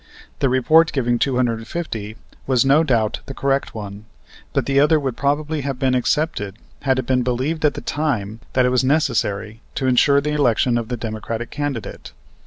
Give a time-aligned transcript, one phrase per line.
[0.39, 2.17] The report giving two hundred and fifty
[2.47, 4.05] was, no doubt, the correct one,
[4.51, 8.39] but the other would probably have been accepted had it been believed at the time
[8.53, 12.13] that it was necessary to insure the election of the Democratic candidate.